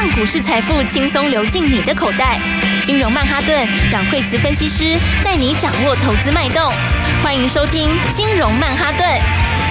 [0.00, 2.38] 让股市财富轻松流进你的口袋。
[2.84, 6.72] 金融曼哈顿，让惠慈分析师带你掌握投资脉动。
[7.20, 9.04] 欢迎收听金融曼哈顿。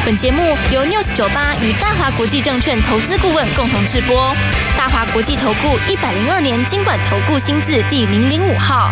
[0.05, 0.41] 本节目
[0.73, 4.35] 由 News 九八与大华国际证券投资顾问共同制播。
[4.77, 8.91] 大华国际投顾一百零二年金管投顾新字第零零五号。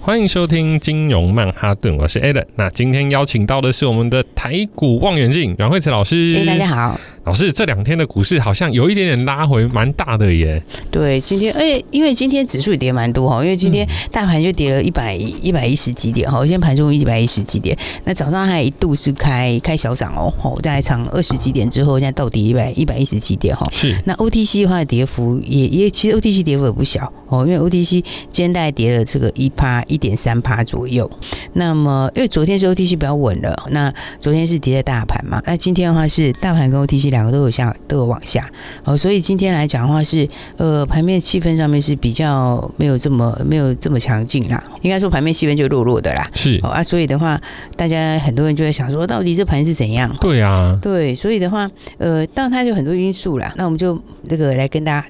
[0.00, 2.46] 欢迎收听金融曼哈顿，我是 Alan。
[2.56, 6.34] 那今天邀请到的是我们的台股望远镜阮慧慈老师。
[6.38, 10.62] 哎，大家好，老师，这两天的股市好像有一点点拉回，蛮大的耶。
[10.90, 23.66] 对，今天，哎，因为今天指数也跌蛮多哈，因为今天大盘就跌了一百一百一十几点哈，今天盘中一百一十几点，那早上还一度是开开小涨哦，哦，大概涨二十几点之后，现在到底一百一百一十几点哈。
[23.70, 23.94] 是。
[24.06, 29.84] 那 OTC 的话，跌幅也也其实 OTC 跌幅也不小哦，因为 OTC 今天大概跌了这个一趴。
[29.88, 31.10] 一点三趴左右，
[31.54, 38.50] 那么因为昨天是 OTC 比较稳了，那昨天是跌在大盘嘛，那今天的话是大盘跟 OTC 两个都有下都有往下，
[38.84, 46.58] 哦，所以今天来讲的话是呃盘面气氛上面是比较没有这么没有这么强劲啦，应该说盘面气氛就弱弱的啦，是。
[46.62, 47.40] 哦啊，所以的话
[47.76, 50.14] 大家很多人就在想说，到底这盘是怎样？
[50.20, 55.06] 对啊，对，所以的话呃，当然它有很多因素啦，那我们就这个来跟大家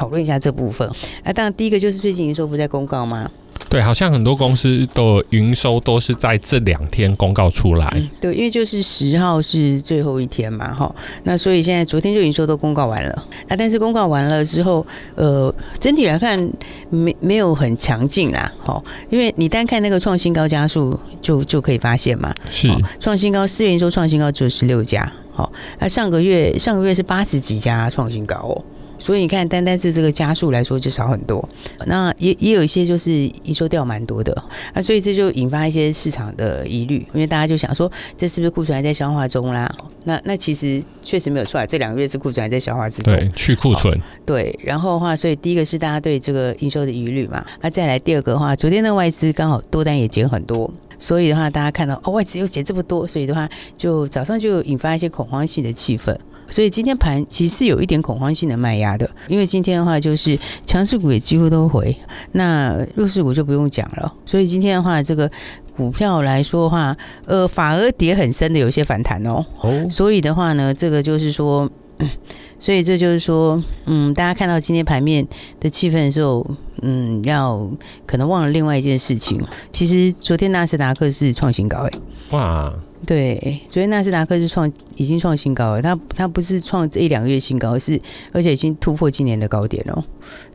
[0.00, 0.88] 讨论一下这部分。
[1.22, 3.30] 啊，当然第一个就是最近营收不在公告吗？
[3.68, 7.86] 对，好像很多公司的营收都是在这两天公告出来。
[7.94, 10.92] 嗯、对，因为就是十号是最后一天嘛，哈。
[11.24, 13.26] 那所以现在昨天就营收都公告完了。
[13.48, 14.84] 那但是公告完了之后，
[15.16, 16.50] 呃，整体来看
[16.88, 18.82] 没没有很强劲啦，哈。
[19.10, 22.34] 因为你单看那个创新高加速，就就可以发现嘛。
[22.48, 22.74] 是。
[22.98, 25.52] 创新高，四月营收创新高只有十六家，好。
[25.78, 28.64] 那上个月上个月是八十几家创新高哦。
[29.00, 31.48] 所以你看，单单是这个加速来说就少很多，
[31.86, 39.68] 那也也有一些就是营收掉蛮多的，那，所以这就引发一些市场的疑虑，因为大家就想说，这是不是库存还在消化中啦？
[40.04, 44.56] 那那其实确实没有错来，这两个月是库存还在消化之中，对，去库存，对。
[44.62, 56.14] 然后的话，所以第一个是大家对这个营收的疑虑嘛，那再来第二个的话，昨天的外资刚好多单也减很多，所以的话大家看到哦外资又减这么多，所以的话就早上就引发一些恐慌性的气氛。
[56.50, 61.96] 所以今天盘其实是有一点恐慌性的卖压的，因为今天的话就是强势股也几乎都回，
[62.32, 64.12] 那弱势股就不用讲了。
[64.26, 65.30] 所以今天的话，这个
[65.76, 66.96] 股票来说的话，
[67.26, 69.44] 呃，反而跌很深的有一些反弹哦。
[69.60, 69.88] 哦。
[69.88, 71.70] 所以的话呢，这个就是说，
[72.58, 75.26] 所以这就是说，嗯，大家看到今天盘面
[75.60, 76.44] 的气氛的时候，
[76.82, 77.70] 嗯，要
[78.06, 79.40] 可能忘了另外一件事情。
[79.70, 81.90] 其实昨天纳斯达克是创新高，哎。
[82.30, 82.74] 哇。
[83.06, 88.00] 对，昨天纳斯达克是创已经创新高了，它它不是创这一两个月新高，是
[88.32, 90.04] 而且已经突破今年的高点了，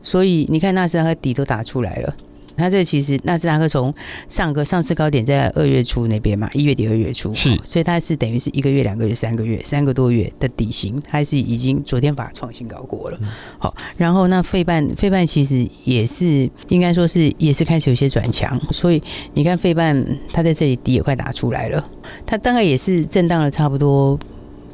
[0.02, 2.16] 所以你看纳斯达克底都打出来了。
[2.56, 3.92] 它这其实纳斯达克从
[4.28, 13.18] 上个上次高点在二月初那边嘛，一月底二月初，是，所以它是等于是一个月、两个月、三个月、三个多月的底型，它是已经昨天把它创新高过了。
[13.58, 19.02] 好，然后那费半费半其实也是应该说是也是开始有些转强，所以
[19.34, 21.88] 你看费半它在这里底也快打出来了，
[22.24, 24.18] 它大概也是震荡了差不多。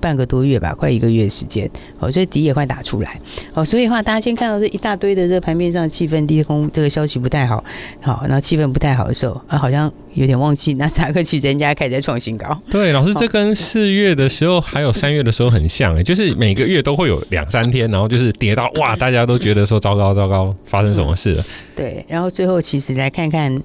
[0.03, 1.71] 半个多月吧，快一个月时间，
[2.01, 3.21] 哦，所以底也快打出来，
[3.55, 7.63] 哦，所以的话，大家先看到这一大堆的这个盘面上气氛低空，这个消息不太好，
[8.01, 12.61] 好，然后气氛不太好的时候，啊，好像有点忘记，那三个期人家开始在创新高。
[12.69, 21.45] 对，老师，这跟四月的时候还有三月的时候很像，哎，就是每个月都会有两三天，然后就是跌到哇， 大家都觉得说糟糕糟糕，发生什么事了？
[21.77, 23.63] 对，然后最后其实来看看。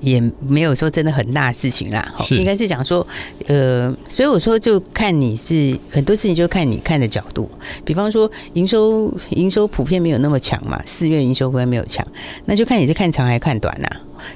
[0.00, 3.06] 也没有说真的很大事情啦，应该是讲说，
[3.46, 7.50] 呃，所以我说就看你是很多事情就看你看的角度，
[7.84, 12.06] 比方说营收营收普遍没有那么强嘛，四月营收普遍没有强，
[12.44, 13.88] 那就看你是看长还是看短呐？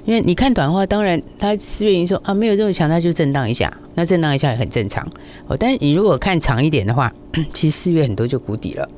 [0.04, 5.06] 因为你看短的话，当然它四月营收啊没有这么强，它就震荡一下，那震荡一下也很正常。
[5.48, 7.12] 哦，但是你如果看长一点的话，
[7.53, 8.88] 其实四月很多就谷底了。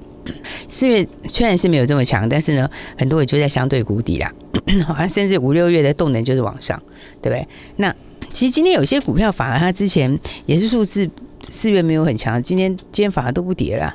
[0.69, 4.33] 四月虽然是没有这么强，但是呢，很多也就在相对谷底啦。
[4.87, 6.81] 好像甚至五六月的动能就是往上，
[7.21, 7.47] 对不对？
[7.77, 7.95] 那
[8.31, 11.09] 其实今天有些股票反而它之前也是数字
[11.49, 13.95] 四月没有很强，今天今天反而都不跌了，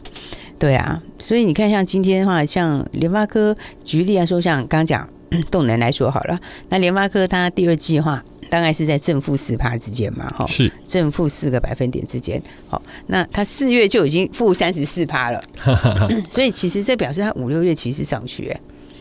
[0.59, 1.01] 对啊。
[1.19, 5.07] 所以你看，像今天的话，像联发科举例来说，像刚讲
[5.49, 8.23] 动能来说好了，那联发科它第二季的话。
[8.49, 12.41] 大概是在正负十趴之间嘛，哈，是正负四个百分点之间。
[12.67, 15.41] 好，那它四月就已经负三十四趴了，
[16.29, 18.55] 所以其实这表示它五六月其实上去。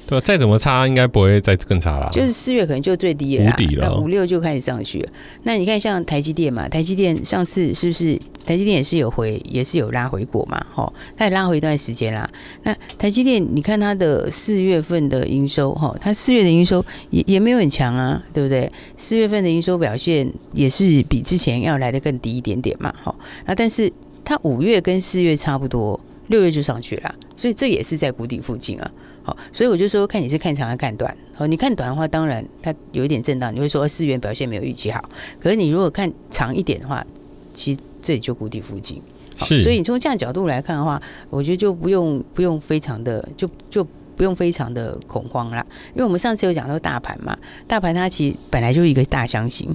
[0.07, 2.09] 对，再怎么差，应该不会再更差了。
[2.13, 5.09] 就是四月可能就最低了，那五六就开始上去了。
[5.43, 8.17] 那你看，像台积电嘛，台积电上次是不是
[8.47, 10.65] 台积电也是有回，也是有拉回过嘛？
[10.73, 12.31] 哈，它也拉回一段时间啦。
[12.63, 18.71] 那台积电，你看它的四月份的营收，哈，它四月的营收也也没有很强啊，对不对？
[18.97, 23.13] 四月份的营收表现也是比之前要来的更低一点点嘛，哈。
[23.45, 23.93] 那但是
[24.25, 25.99] 它五月跟四月差不多。
[26.29, 28.91] 六月就上去了，所以这也是在谷底附近啊。
[29.27, 31.15] 好，所以我就说，看你是看长还是看短。
[31.35, 35.05] 好，你看短的话，当然它有一点震荡，你会说四元表现没有预期好。
[35.41, 37.05] 可是你如果看长一点的话，
[37.53, 39.03] 其实这里就谷底附近。
[39.39, 43.85] 是，所以你从这样角度来看的话，我觉得就不用不用非常的就就
[44.17, 45.67] 不用非常的恐慌啦。
[45.89, 47.37] 因为我们上次有讲到大盘嘛，
[47.67, 49.75] 大盘它其实本来就是一个大箱型。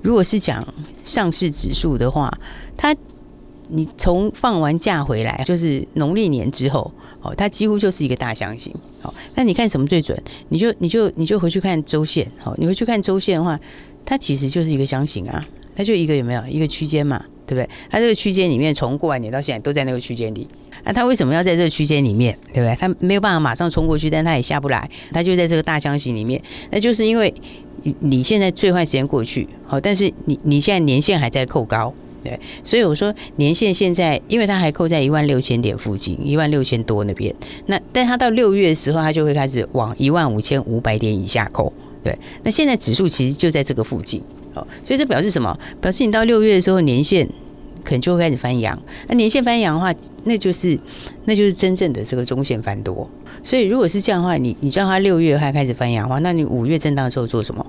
[0.00, 0.66] 如果是讲
[1.04, 2.32] 上市指数的话，
[2.78, 2.96] 它
[3.68, 6.90] 你从放完假回来，就是农历年之后。
[7.26, 8.72] 哦，它几乎就是一个大箱型。
[9.00, 10.20] 好，那你看什么最准？
[10.48, 12.30] 你就你就你就回去看周线。
[12.38, 13.58] 好，你回去看周线的话，
[14.04, 15.44] 它其实就是一个箱型啊，
[15.74, 17.68] 它就一个有没有一个区间嘛，对不对？
[17.90, 20.46] 它这个区间里面从过完年到现在都在那个区间里。
[20.84, 22.76] 那它为什么要在这个区间里面，对不对？
[22.80, 26.40] 它没有办法马上冲过去，但它也下不来，它就在这个大箱型里面。
[26.70, 27.32] 那就是因为
[27.82, 31.92] 你你现在最坏时间过去，好，但是你你现在年线还在扣高。
[32.26, 37.32] 对，所以我说年限现在，因为它还扣在一万六千点附近，一万六千多那边。
[37.66, 41.72] 那但它到六月的时候，它就会开始往一万五千五百点以下扣。
[42.02, 44.20] 对，那现在指数其实就在这个附近。
[44.54, 45.56] 哦，所以这表示什么？
[45.80, 47.28] 表示你到六月的时候，年限
[47.84, 48.76] 可能就会开始翻阳。
[49.06, 49.94] 那年限翻阳的话，
[50.24, 50.76] 那就是
[51.26, 53.08] 那就是真正的这个中线翻多。
[53.44, 57.64] 所以如果是这样的话，你你知道它六月还开始翻阳的话，那你五月震荡的时候做什么？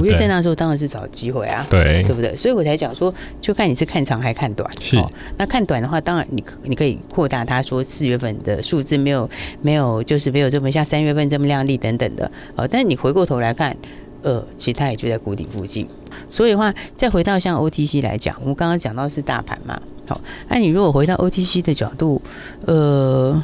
[0.00, 2.34] 五月震荡的时候当然是找机会啊，对，对不对？
[2.36, 4.68] 所以我才讲说，就看你是看长还看短。
[4.80, 9.28] 是，哦，那看短的话，当然你你可以扩大它，说四月份的数字没有
[9.62, 12.30] 没有，就是没有这么像三月份这么亮丽等等的。
[12.56, 13.76] 哦，但是你回过头来看，
[14.22, 15.86] 呃，其实它也就在谷底附近。
[16.30, 22.20] 所以的话，再回到像 OTC 来讲，我们刚刚讲到是大盘嘛，好，那你如果回到 OTC 的角度，
[22.66, 23.42] 呃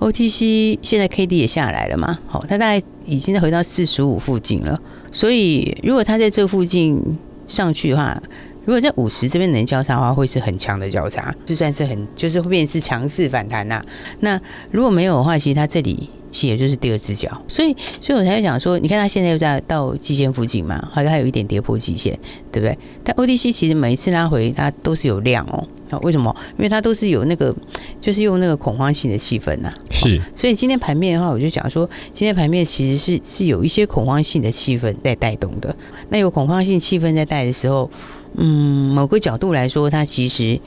[0.00, 4.80] ，OTC 现在 KD 也下来了嘛，好，它大概已经回到四十五附近了。
[5.10, 8.22] 所以，如果它在这附近上去的话，
[8.64, 13.82] 如果在五十这边能交叉的话，会是很强的交叉，就算是很就是会变成是强势反弹呐、
[14.20, 14.40] 那
[14.70, 17.42] 如果没有的话，其实它这里其实也就是第二只脚。
[17.48, 22.18] 所以，所以我才会讲说，你看它现在又在到季线附近嘛，好像还有一点跌破季线，
[22.50, 22.78] 对不对？
[23.04, 25.66] 但 O D C 其实每一次拉回，它都是有量哦。
[25.90, 26.34] 好，为什么？
[26.58, 27.54] 因为它都是有那个，
[27.98, 29.72] 就是用那个恐慌性的气氛呐、啊。
[29.90, 30.20] 是。
[30.36, 35.74] 所以今天盘面的话，我就讲说，今天盘面其实是是有一些恐慌性的气氛在带动的。
[36.10, 37.90] 那有恐慌性气氛在带的时候，
[38.36, 40.60] 嗯，某个角度来说，它其实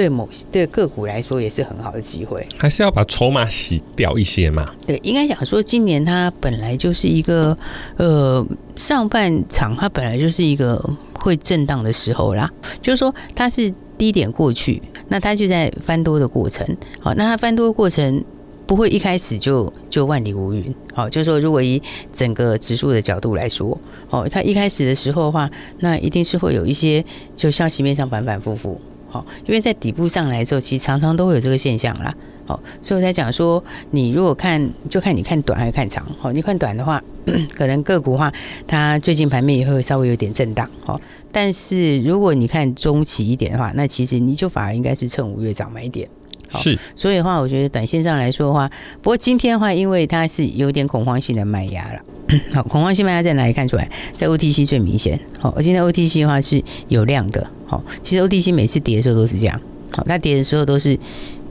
[0.00, 2.46] 对某对个股来说也是很好的机会。
[2.56, 4.74] 还是要把筹码洗掉一些嘛？
[4.86, 7.54] 对，应该讲说，今年它本来就是一个
[7.98, 10.82] 呃上半场，它本来就是一个
[11.18, 12.50] 会震荡的时候啦。
[12.80, 13.70] 就是说，它是。
[14.00, 16.66] 低点过去，那它就在翻多的过程。
[17.00, 18.24] 好，那它翻多的过程
[18.66, 20.74] 不会一开始就就万里无云。
[20.94, 25.50] 好，就是说，如果以整个指数的角度来说，哦，它一开始的时候的话，
[25.80, 27.04] 那一定是会有一些
[27.36, 28.80] 就消息面上反反复复。
[29.10, 32.14] 好，因为在底部上来之后，其实常常都会有这个现象啦。
[32.46, 36.04] 好，所以我在讲说，你如果看，就看你看短还是看长。
[36.18, 37.02] 好，你看短的话，
[37.54, 38.32] 可能个股话，
[38.66, 40.68] 它最近盘面也会稍微有点震荡。
[40.84, 41.00] 好。
[41.32, 46.08] 但是如果你看中期一点的话，那其实你就反而应该是趁五月涨买点。
[46.58, 48.70] 是，所以的话，我觉得短线上来说的话，
[49.02, 52.00] 不过今天的话，因为它是有点恐慌性的卖压了。
[52.54, 53.88] 好，恐慌性卖压在哪里看出来？
[54.12, 55.18] 在 OTC 最明显。
[55.38, 57.46] 好，而今天 OTC 的话是有量的。
[57.66, 59.60] 好，其实 OTC 每次跌的时候都是这样。
[59.92, 60.98] 好，它跌的时候都是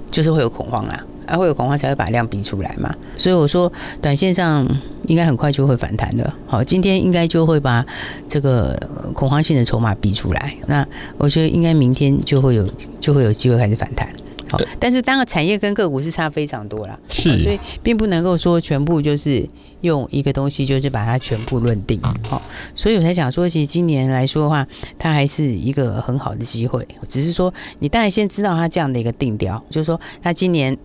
[0.10, 1.06] 就是会有恐慌啦。
[1.25, 3.72] 啊，会有恐慌才会把量逼出来嘛，所以我说
[4.02, 4.68] 短线上
[5.06, 6.33] 应该很快就会反弹的。
[6.47, 7.85] 好，今天应该就会把
[8.28, 8.76] 这个
[9.14, 10.56] 恐慌性的筹码逼出来。
[10.66, 10.83] 那
[11.19, 12.68] 我觉得应该明天就会有
[13.00, 14.09] 就会有机会开始反弹。
[14.52, 19.48] 好，但是当个产业跟个股是差非常多啦，是，所以并不能够说全部就是
[19.82, 22.00] 用一个东西就是把它全部论定。
[22.28, 22.42] 好，
[22.76, 26.88] 所以我才想说，其实今年来说的话，它还是一个很好的机会。
[27.08, 30.78] 只是说你当然先知道它这样的一个定调，就是说它今年。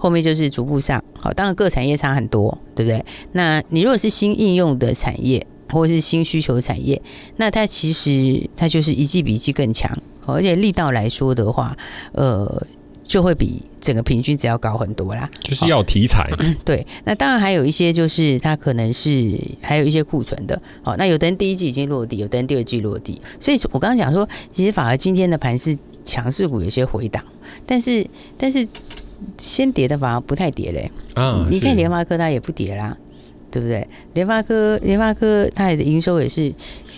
[0.00, 3.04] 后面就是逐步上，好，当然各产业差很多，对不对？
[3.32, 7.02] 那你如果是新应用的产业，或者是新需求产业，
[7.38, 9.90] 那它其实它就是一季比一季更强，
[10.24, 11.76] 而且力道来说的话，
[12.12, 12.64] 呃，
[13.08, 15.28] 就会比整个平均值要高很多啦。
[15.40, 16.30] 就是要题材，
[16.64, 16.86] 对。
[17.02, 27.24] 那当然还有一些就是它可能是还有一些库存的，好，那有的人第一季已经落地，有的人第二季落地，所以我刚刚讲说，其实反而今天的盘是强势股有些回档，
[27.66, 28.68] 但是但是。
[29.36, 32.96] 先跌的反而不太跌嘞，啊，你看联发科它也不跌啦，
[33.50, 33.86] 对不对？
[34.14, 36.48] 联发科联发科它的营收也是，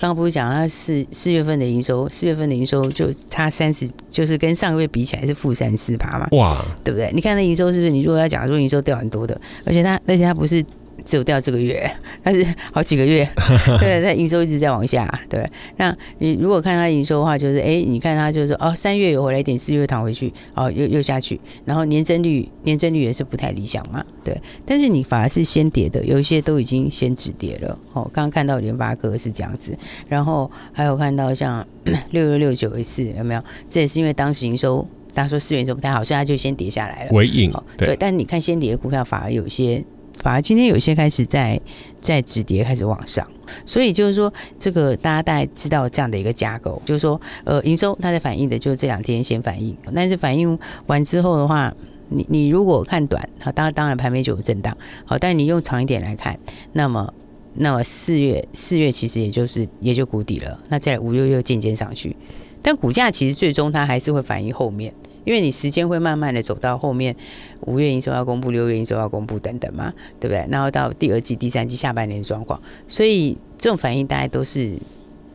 [0.00, 7.10] 刚刚不是讲它四四月份的营收，四月份的营收就差三十，就是跟上个月比起来是负三四趴嘛，哇，对不对？
[7.14, 7.90] 你看那营收是不是？
[7.90, 10.64] 你如果要讲说营收掉很多的，而且它而且它不是
[11.04, 11.90] 只有掉这个月，
[12.22, 13.28] 但是好几个月，
[13.78, 15.44] 对，它营收一直在往下，对。
[15.76, 24.40] 那你如果看它营收的话，就是哎，你看它就是说哦，三月有回来一点，四月躺回去，哦，又又下去，然后年增率年增率也是不太理想嘛，对。
[24.64, 27.78] 但是你反而是先跌的，有一些都已经先止跌了。
[27.92, 29.76] 哦，刚刚看到联发科是这样子，
[30.08, 31.66] 然后还有看到像
[32.10, 33.42] 六六六九一四有没有？
[33.68, 34.86] 这也是因为当时营收。
[35.12, 37.10] 大家说四元就不太好，所以它就先跌下来了。
[37.10, 39.84] 尾影哦，对，但你看先跌的股票反而有些，
[40.22, 41.60] 反而今天有些开始在
[42.00, 43.26] 在止跌，开始往上。
[43.66, 51.74] 所以就是说，这个大家大概知道这样的一个架构，就是说，呃，营收它在反映的就是这两天先反映，但是反映完之后的话，
[52.10, 56.38] 你你如果看短，好，当然当然盘面就有震荡，好，但你用长一点来看，
[56.74, 57.12] 那么
[57.54, 62.14] 那么四月四月其实也就是也就谷底了，那再五月又渐渐上去。
[62.62, 67.14] 但股价其实最终它还是会反映后面，因为你时间会慢慢的走到后面，
[67.62, 70.46] 五月营收要公布，六月营收要公布等等嘛，对不对？
[70.50, 74.74] 然后到第二季、第三季下半年的状况，所以这种反应大概都是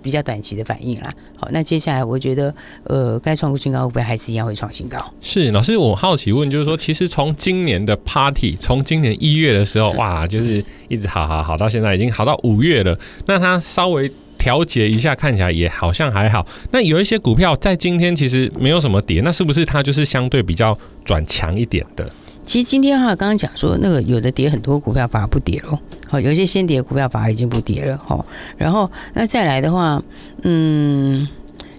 [0.02, 1.14] 比较短期的反应啦。
[1.38, 4.98] 好，那接下来我觉得，呃，该创新高会不会还是一样会创新高？
[5.22, 14.12] 是老师，我好奇问，就是说，其实从今年的 Party，从今年一月的时候，哇，就是一直好好好到现在，已经好到五月了，那它稍微。
[14.46, 16.46] 调节一下，看起来也好像还好。
[16.70, 22.08] 那有一些股票在今天其实没有什么跌，那是不是它就是相对比较转强一点的？
[22.46, 28.24] 其实今天哈，刚刚讲说那个有的跌很多股票反而不跌了，好，有一些先跌股票反而已经不跌了，哈。
[28.56, 30.00] 然后那再来的话，
[30.44, 31.28] 嗯。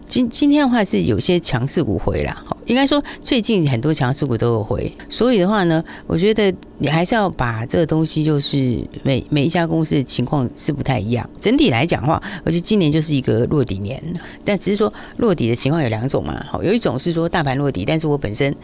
[0.06, 11.28] 今今天的话是有些强势股回啦，应该说最近很多强势股都有回，所以的话呢，我觉得你还是要把这个东西，就是每每一家公司的情况是不太一样。
[11.38, 14.02] 整体来讲的话，我觉得今年就是一个落底年，
[14.44, 18.54] 但只是说落底的情况有两种嘛，好，有一种是说大盘落底，但是我本身。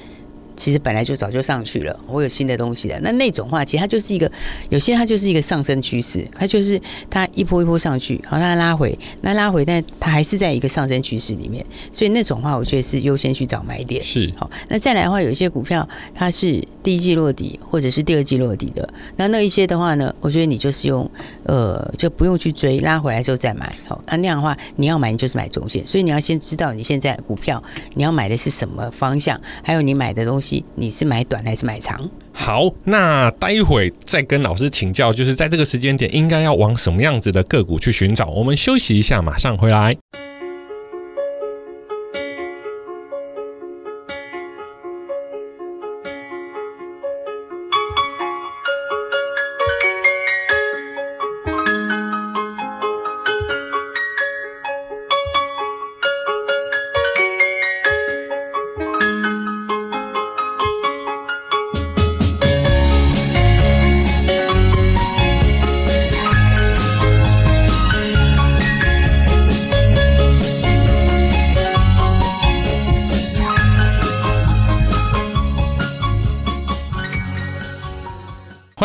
[0.57, 2.99] 其实本来就早就上去了，我有新的东西的。
[3.01, 4.31] 那那种话，其实它就是一个，
[4.71, 6.81] 有些它就是一个上升趋势，它就是
[7.11, 11.65] 它一波一波上去，好，它拉回，那拉回，但它还是在一个上升趋势里面。
[11.93, 14.03] 所以那种话，我觉得是优先去找买点。
[14.03, 21.11] 是，好，那再来的话，有一些股票它是第一季落底，或者是第二季落底的，那那一些的话呢，我觉得你就是用，
[21.45, 23.75] 呃，就不用去追，拉回来之后再买。
[23.87, 27.63] 好，那那样的话，你要买你就是买中线，所以你要先知道你现在股票
[27.95, 30.42] 你要买的是什么方向，还有你买的东西。
[30.75, 32.11] 你是买短还是买长？
[32.33, 38.27] 好，那待会再跟老师请教，就是在这个时间点应该要往什么样子的个股去寻找？
[38.27, 39.95] 我们休息一下，马上回来。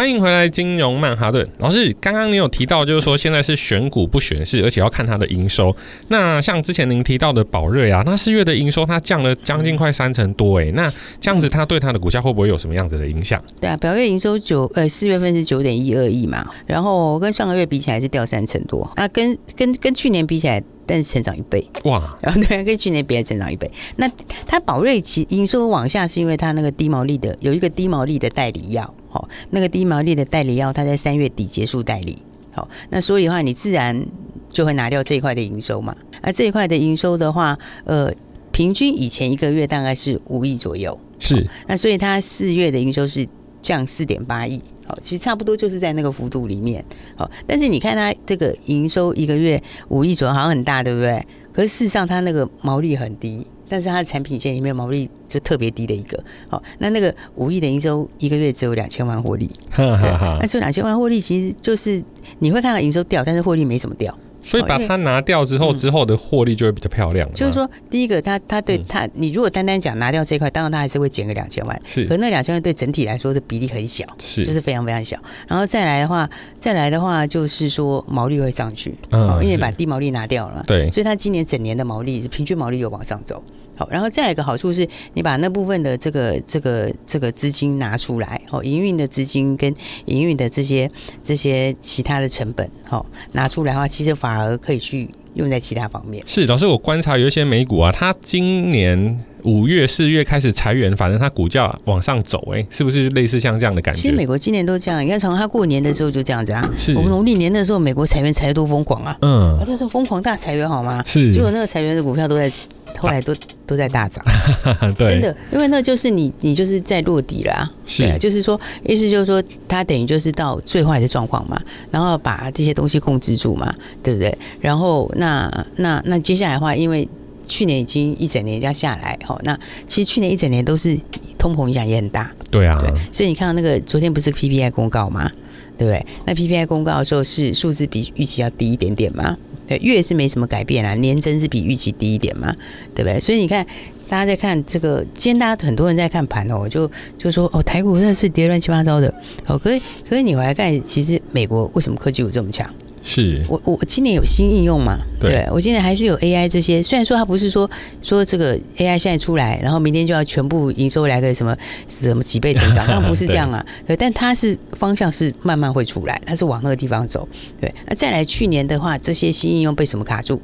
[0.07, 1.93] 欢迎回来，金融曼哈顿老师。
[1.99, 5.75] 刚刚你有提到，就是说现在是选股不选市，而且要看它的营收。
[6.07, 13.43] 那像之前您提到的宝瑞啊，那四月的营收它降了将近快三成多，哎，那这样子它对它的股价会不会有什么样子的影响？
[13.59, 23.69] 对啊，宝瑞营收九呃四月份是九点一二亿嘛，然后跟上个月比起来是掉三成多，那跟跟跟去年比起来，但是成长一倍哇，然后对，跟去年比还成长一倍。
[23.97, 24.09] 那
[24.47, 28.91] 它宝瑞其营收往下是因为它那个低毛利的有一个低毛利的代理药。
[29.09, 32.17] 好，那个低毛利的代理药，它在三月底结束代理。
[32.51, 34.05] 好，那所以的话，你自然
[34.49, 35.95] 就会拿掉这一块的营收嘛。
[36.23, 38.11] 那这一块的营收的话，呃，
[38.51, 40.99] 平均以前一个月大概是五亿左右。
[41.19, 41.47] 是。
[41.67, 43.27] 那所以它四月的营收是
[43.61, 44.61] 降四点八亿。
[44.87, 46.83] 好，其实差不多就是在那个幅度里面。
[47.15, 51.25] 好，但是你看它这个营收一个月五亿左右，好像很大，对不对？
[51.51, 53.45] 可是事实上它那个毛利很低。
[53.69, 62.01] 但是它的产品线里面毛利就特别低的一个，好，那那个五亿的营收一个月只有两千万获利，哈哈哈，那这两千万获利其实就是
[62.39, 64.17] 你会看到营收掉，但是获利没怎么掉。
[64.47, 67.31] 所以把它拿掉之后，之后的获利就会比较漂亮。
[67.33, 71.81] 就是说，第一个，它它对它，你如果单单讲拿掉这块，当然它还是会减个两千万。
[71.85, 75.17] 是，可那两千万对整体来说的比例很小，是，就是非常非常小。
[75.47, 83.43] 然后再来的话，再来的话就是说毛利会上去，嗯，因为把低毛利拿掉了，对，所以它今年整年的毛利平均毛利有往上走。
[83.77, 89.73] 好，然后再一个好处是，你把那部分的这个这个这个资金拿出来，哦，营运的资金跟
[90.05, 90.89] 营运的这些
[91.21, 96.21] 这些其他的成本，哦拿出来的话，其实反而可以去用在其他方面。
[96.27, 104.01] 是，老师，我观察有一些美股啊，它今年五月、四月开始裁员，反正它股价往上走，哎，是不是类似像这样的感觉？
[104.01, 106.69] 其实美国今年都这样，你看从它过年的时候就这样子啊。
[106.77, 109.17] 是，我们农历年的时候，美国裁员裁得多疯狂啊！
[109.21, 111.03] 嗯，啊，这是疯狂大裁员好吗？
[111.05, 112.51] 是，结果那个裁员的股票都在。
[112.99, 113.35] 后来都
[113.67, 114.25] 都在大涨，
[114.97, 117.71] 对真的，因为那就是你，你就是在落底了啊。
[117.85, 124.35] 是，对，就是说，意思就是说，它等于就是到最坏的状况嘛，然后把这些东西控制住嘛，对不对？
[124.59, 127.07] 然后那那那那接下来的话，因为
[127.45, 130.97] 去年已经一整年这样下来，哦，那其实去年一整年都是
[131.37, 135.29] 通膨影响也很大，对啊，对，所以你看到那个昨天不是 PPI 公告吗？
[135.77, 136.05] 对不对？
[136.25, 139.37] 那 PPI 公告的时候是数字比预期要低一点点嘛？
[139.67, 142.55] 对，月是没什么改变啊，年增是比预期低一点嘛，
[142.95, 143.19] 对不对？
[143.19, 143.65] 所以你看，
[144.09, 149.13] 大家在看这个，今天大家很多人在看盘哦，就就说哦，台股真的是跌乱七八糟的
[149.45, 149.57] 哦。
[149.57, 149.79] 可是
[150.09, 152.67] 可是你回来看，其实美国为什么科技股这么强？
[153.09, 154.99] 是我我今年有新应用嘛？
[155.17, 157.69] 对，对我今年还是有 AI 这些，虽然说它不是说
[158.01, 161.55] 说这个 AI 现在出来，然后明天就要全部营收来个什么
[161.87, 163.65] 什么几倍成长， 当然不是这样啊。
[163.87, 167.25] 对，对，但它是方向是慢慢会出来，它是往那个地方走。
[167.61, 170.41] 对，那再来去年的话，这些新应用被什么卡住？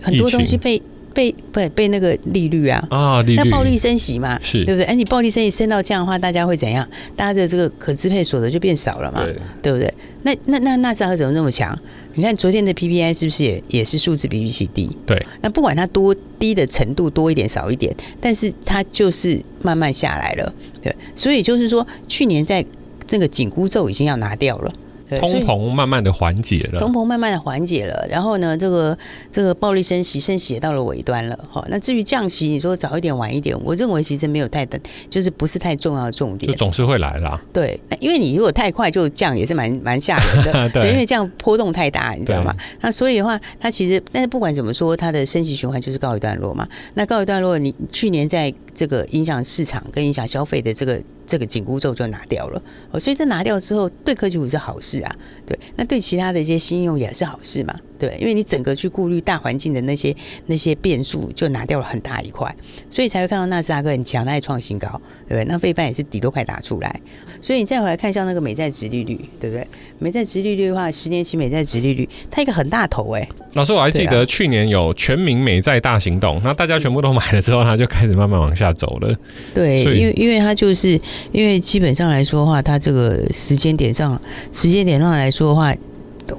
[0.00, 0.80] 很多东西被
[1.14, 4.84] 被被被那个利率啊啊，利率那暴力升息嘛，是对不对？
[4.84, 6.86] 哎，你暴力升息升到这样的话，大家会怎样？
[7.16, 9.94] 大家的这个可支配所得就变少了嘛，对，对不对？
[10.24, 11.78] 那那那纳斯达克怎么那么强？
[12.14, 14.90] 你看昨天的 PPI 是不是也也是数字比预期低？
[15.06, 15.24] 对。
[15.42, 20.52] 那不管它多低的程度多一点少一点，但是它就是慢慢下来了。
[20.82, 20.94] 对。
[21.14, 22.64] 所以就是说，去年在
[23.06, 24.72] 这个紧箍咒已经要拿掉了。
[25.20, 28.96] 通膨慢慢的缓解了，通膨慢慢的缓解了，然后呢，这个
[29.30, 31.38] 这个暴力升息，升息也到了尾端了。
[31.52, 34.78] 哈，那至于降息，你说早一点晚一点，我认为其实没有太大，
[35.10, 37.40] 就是不是太重要的重点，就总是会来啦。
[37.52, 40.68] 对，因为你如果太快就降，也是蛮蛮吓人的。
[40.80, 42.54] 对，因为这样波动太大，你知道吗？
[42.80, 46.66] 那所以的话，它其实，但是不管怎么说，它的升息循环就是告一段落嘛。
[46.94, 51.00] 那告一段落，你去年在这个影响市场跟影响消费的这个。
[51.26, 55.16] 这个紧箍咒就拿掉了，哦，所以这拿掉之后，对科技股是好事啊，
[55.46, 60.14] 对，那对其他的一些新用也是好事嘛，对，因为你整个去顾虑大环境的那些
[60.46, 62.54] 那些变数，就拿掉了很大一块，
[62.90, 64.88] 所以才会看到纳斯达克很强，它也创新高，
[65.28, 65.44] 对不对？
[65.46, 67.00] 那费半也是底都快打出来，
[67.40, 69.66] 所以你再回来看像那个美债殖利率，对不对？
[69.98, 73.28] 美债殖利率的话，十年期美债殖利率，它一个很大头哎、欸。
[73.54, 79.16] 老师，我还记得去年有全民美债大行动，那大家全部都买了之后，它就开始慢慢往下走了。
[79.54, 81.00] 对，因为因为它就是
[81.32, 84.20] 因为基本上来说的话，它这个时间点上，
[84.52, 85.74] 时间点上来说的话，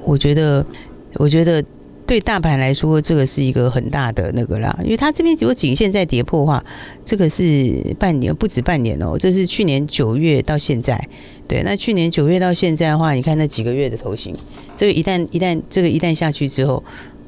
[0.04, 0.66] 我觉得，
[1.16, 1.64] 我觉得
[2.06, 4.78] 对大盘来说，这个是一个很大的那个啦。
[4.84, 6.64] 因为它这边如果仅限在跌破的话，
[7.04, 11.08] 这个是半年不止半年哦，这是去年九月到现在。
[11.48, 14.36] 对，那去年九月到现在的话，你看那几个月的头型，
[14.76, 16.84] 这个一旦一旦这个一旦下去之后，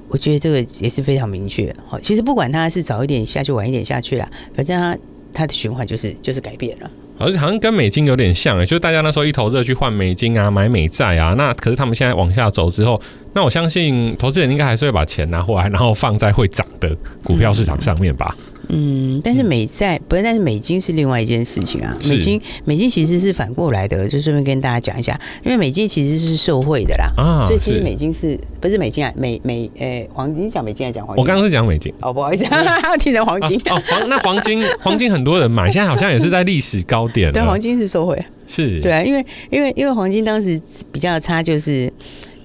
[0.08, 1.76] 我觉得这个也是非常明确。
[1.86, 4.98] 好，其实不管它是早一点下去，晚一点下去啦，反正它
[5.34, 6.90] 它的循环就是就是改变了。
[7.20, 13.02] 而且好像跟美金有点像，就是大家那时候一头热去换美金啊，买美债啊，那可是他们现在往下走之后，
[13.34, 18.36] 那我相信投资人应该还是会把钱拿回来，然后放在会涨的股票市场上面吧。
[18.70, 21.98] 嗯，但是美债不是，但是美金是另外一件事情啊。
[22.08, 27.12] 美金，美金其实是反过来的，就顺便跟大家讲一下，因为美金其实是受贿的啦。
[27.16, 29.12] 啊，所以其实美金是不是美金啊？
[29.16, 31.22] 美美诶、欸，黄金讲美金还是讲黄金？
[31.22, 31.94] 我刚刚是讲美金。
[32.02, 32.46] 哦，不好意思，
[32.92, 33.58] 我听成黄金。
[33.70, 37.32] 哦，黄那黄金黄金很多人买，现在好像也是在历史高点。
[37.32, 38.22] 对，黄金是受贿。
[38.48, 38.80] 是。
[38.82, 40.60] 对啊，因为因为因为黄金当时
[40.92, 41.92] 比较差，就是。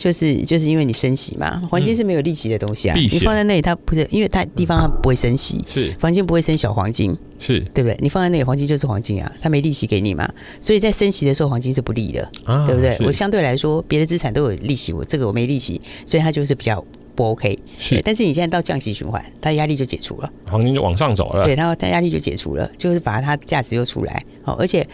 [0.03, 7.97] 就是就是因为你升息嘛，黄金是没有利息的东西啊，嗯、你放在那里它不是，因为它地方它不会升息，是黄金不会升小黄金，是对不对？
[8.01, 10.29] 你放在那里黄金就是黄金啊，它没利息给你嘛，
[10.61, 12.99] 所以在升息的时候黄金是不利的，啊、对不对？
[13.07, 16.85] 我相对来说别的资产都有利息，我这个我没利息，所以它就是比较
[17.15, 17.57] 不 OK。
[17.79, 24.85] 是，但是你现在到降息循环，它压力就解除了，黄金就往上走了，对它它压力就解除了，就是把它价值又出来，好，而且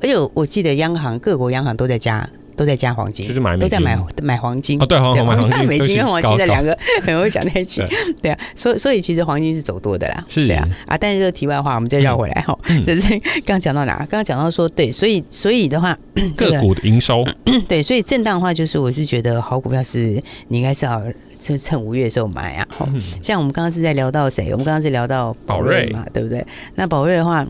[0.00, 2.30] 而且我记得央行各国央行都在加。
[2.58, 4.82] 都在加黄金，就是买都在买买黄金。
[4.82, 7.82] 哦，对，黄金买黄金，美金跟黄金的两个 很容易讲在一起，
[8.20, 10.48] 对啊，所以所以其实黄金是走多的啦，是。
[10.48, 13.96] 对啊啊，但是这个题外话，我们再绕回来哈，就是刚刚讲到哪？
[13.98, 15.96] 刚刚讲到说，对，所以所以的话，
[16.36, 17.24] 个股的营收，
[17.68, 21.00] 对，所以震荡的话，就是我是觉得好股票是你应该是要
[21.40, 22.66] 就趁五月的时候买啊，
[23.22, 24.50] 像我们刚刚是在聊到谁？
[24.50, 26.44] 我们刚刚是聊到宝瑞嘛，对不对？
[26.74, 27.46] 那宝瑞的话，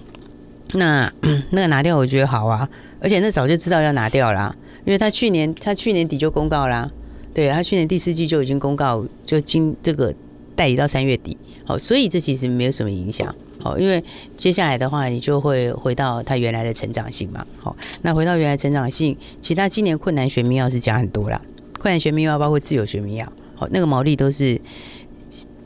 [0.73, 1.11] 那
[1.51, 2.69] 那个拿掉，我觉得好啊，
[3.01, 4.55] 而且那早就知道要拿掉啦。
[4.89, 6.91] 因为他去年他去年底就公告啦，
[7.35, 10.15] 对，他去年第四季就已经公告，就今这个
[10.57, 14.03] 代理到三月底，好，所以这其实没有什么影响，好，因为
[14.35, 21.39] 接下来的话你就会回到他原来的成长性嘛，好，那回到原来成长性，其他今年困难学名药是加很多啦，
[21.79, 24.59] 困难学名药包括自有学名药，好，那个毛利都是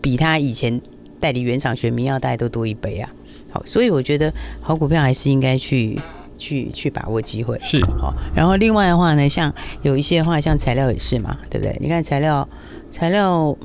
[0.01, 0.81] 比他以前
[1.21, 3.09] 代理原厂选民药大概都多一倍啊。
[3.53, 6.01] 好，所以我觉得好股票还是应该去
[6.43, 7.57] 去去把握机会。
[7.63, 11.77] 是好，然后另外的话呢，像有一些话，像材料也是嘛，对不对？
[11.81, 12.49] 你看材料
[12.91, 13.57] 材料，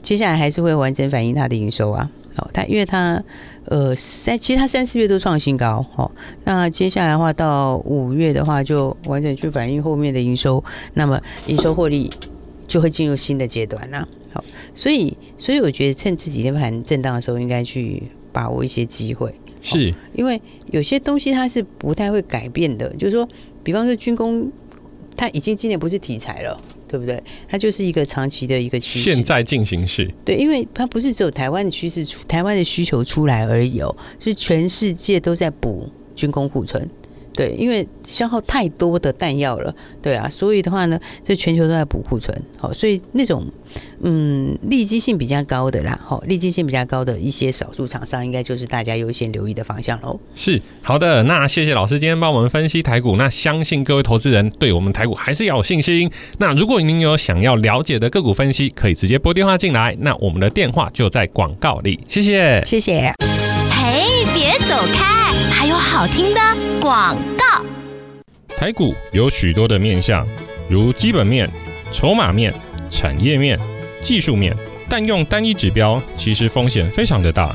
[0.00, 2.08] 接下来还是会完整反映它的营收啊。
[2.36, 3.22] 哦，它因为它
[3.64, 5.84] 呃三，其实它三四月都创新高。
[5.96, 6.10] 哦，
[6.44, 10.62] 那接下来的话到五月的话，就完整去反映后面的营收，
[10.94, 12.10] 那么营收获利
[12.66, 14.06] 就会进入新的阶段啦。
[14.32, 14.42] 好，
[14.74, 19.34] 所以所以我觉得趁这几天盘震荡的时候，应该去把握一些机会。
[19.62, 20.38] 是，因为
[20.70, 23.26] 有些东西它是不太会改变的，就是说，
[23.62, 24.52] 比方说军工，
[25.16, 26.60] 它已经今年不是题材了。
[26.92, 27.18] 对不对？
[27.48, 29.14] 它就是一个长期的一个趋势。
[29.14, 30.12] 现在进行式。
[30.26, 36.86] 对，因为它不是只有台湾的趋势出，台湾的需求出来而已哦，是全世界都在补军工库存。
[37.34, 43.46] 对，因为消耗太多的弹药了，对啊，所以的话呢，这全球都在补库存，好，所以那种
[44.02, 50.18] 嗯利基性比较高的啦，好，利基性比较高的一些少数厂商，应该就是大家优先留意的方向喽。
[50.34, 56.10] 是，好的，那谢谢老师今天帮我们分析台股，那相信各位投资人对我们台股还是要有信心。
[56.38, 62.00] 那如果您有想要了解的个股分析，可以直接拨电话进来，那我们的电话就在广告里。
[62.08, 63.14] 谢谢，谢谢。
[63.70, 65.21] 嘿，别走开，
[65.62, 66.40] 还有好听的
[66.80, 67.64] 广告。
[68.48, 70.26] 台股有许多的面向，
[70.68, 71.48] 如基本面、
[71.92, 72.52] 筹码面、
[72.90, 73.56] 产业面、
[74.00, 74.56] 技术面，
[74.88, 77.54] 但用单一指标其实风险非常的大。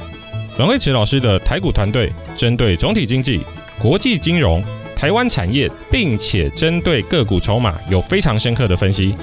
[0.58, 3.42] 阮慧慈老师的台股团队针对总体经济、
[3.78, 4.64] 国际金融、
[4.96, 9.14] 台湾产业，并且针对个股筹码有非常深刻的分析。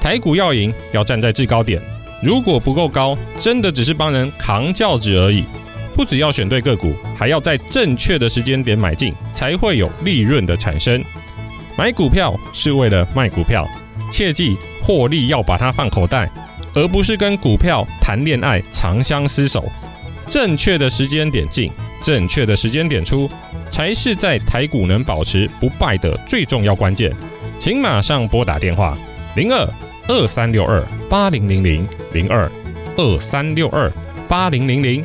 [0.00, 1.82] 台股要赢，要站在制高点，
[2.22, 5.42] 如果不够高，真的只是帮人扛轿子而已。
[5.98, 11.04] 不只要选对个股，还要在正确的时间点买进，才会有利润的产生。
[11.76, 13.68] 买股票是为了卖股票，
[14.08, 16.30] 切记获利要把它放口袋，
[16.72, 19.64] 而不是跟股票谈恋爱、长相厮守。
[20.30, 21.68] 正确的时间点进，
[22.00, 23.28] 正确的时间点出，
[23.68, 27.12] 才是在台股能保持不败的最重要关键。
[27.58, 28.96] 请马上拨打电话
[29.34, 29.68] 零二
[30.06, 30.80] 二三六二
[31.10, 32.48] 八零零零零二
[32.96, 33.92] 二三六二
[34.28, 35.04] 八零零零。